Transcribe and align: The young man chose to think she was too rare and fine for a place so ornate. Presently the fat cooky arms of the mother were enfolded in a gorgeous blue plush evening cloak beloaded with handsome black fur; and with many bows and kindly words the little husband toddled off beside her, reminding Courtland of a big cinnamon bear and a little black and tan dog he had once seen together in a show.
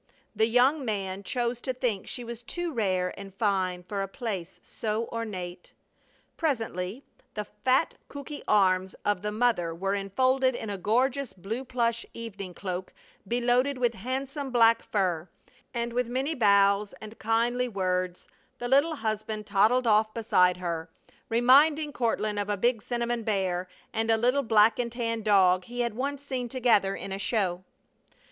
The 0.35 0.47
young 0.47 0.83
man 0.83 1.21
chose 1.21 1.61
to 1.61 1.73
think 1.75 2.07
she 2.07 2.23
was 2.23 2.41
too 2.41 2.73
rare 2.73 3.13
and 3.19 3.31
fine 3.31 3.83
for 3.83 4.01
a 4.01 4.07
place 4.07 4.59
so 4.63 5.05
ornate. 5.11 5.73
Presently 6.37 7.03
the 7.35 7.45
fat 7.45 7.93
cooky 8.09 8.41
arms 8.47 8.95
of 9.05 9.21
the 9.21 9.31
mother 9.31 9.75
were 9.75 9.93
enfolded 9.93 10.55
in 10.55 10.71
a 10.71 10.77
gorgeous 10.79 11.33
blue 11.33 11.63
plush 11.63 12.03
evening 12.15 12.55
cloak 12.55 12.91
beloaded 13.27 13.77
with 13.77 13.93
handsome 13.93 14.49
black 14.49 14.81
fur; 14.81 15.29
and 15.71 15.93
with 15.93 16.07
many 16.07 16.33
bows 16.33 16.93
and 16.93 17.19
kindly 17.19 17.67
words 17.69 18.27
the 18.57 18.67
little 18.67 18.95
husband 18.95 19.45
toddled 19.45 19.85
off 19.85 20.15
beside 20.15 20.57
her, 20.57 20.89
reminding 21.29 21.93
Courtland 21.93 22.39
of 22.39 22.49
a 22.49 22.57
big 22.57 22.81
cinnamon 22.81 23.21
bear 23.21 23.67
and 23.93 24.09
a 24.09 24.17
little 24.17 24.41
black 24.41 24.79
and 24.79 24.91
tan 24.93 25.21
dog 25.21 25.65
he 25.65 25.81
had 25.81 25.93
once 25.93 26.23
seen 26.25 26.49
together 26.49 26.95
in 26.95 27.11
a 27.11 27.19
show. 27.19 27.63